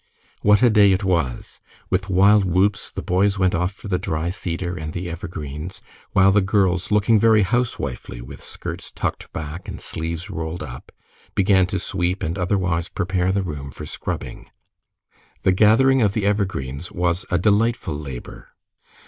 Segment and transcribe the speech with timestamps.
[0.41, 1.59] What a day it was!
[1.91, 5.79] With wild whoops the boys went off for the dry cedar and the evergreens,
[6.13, 10.91] while the girls, looking very housewifely with skirts tucked back and sleeves rolled up,
[11.35, 14.49] began to sweep and otherwise prepare the room for scrubbing.
[15.43, 18.53] The gathering of the evergreens was a delightful labor.